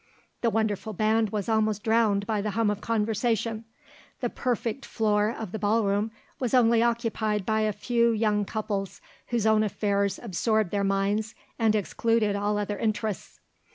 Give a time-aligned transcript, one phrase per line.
[0.41, 3.65] The wonderful band was almost drowned by the hum of conversation;
[4.19, 8.99] the perfect floor of the ball room was only occupied by a few young couples
[9.27, 13.39] whose own affairs absorbed their minds and excluded all other interests.